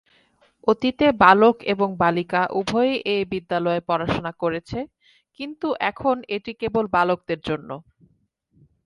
অতীতে, 0.67 1.07
বালক 1.23 1.55
এবং 1.73 1.89
বালিকা 2.01 2.41
উভয়ই 2.59 2.95
এই 3.13 3.23
বিদ্যালয়ে 3.31 3.81
পড়াশোনা 3.89 4.31
করেছে, 4.41 4.79
কিন্তু 5.39 5.67
এখন 5.89 6.15
এটি 6.35 6.51
কেবল 6.61 6.85
বালকদের 6.95 7.39
জন্য। 7.49 7.69